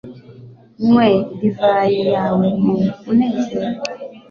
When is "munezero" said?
3.03-3.69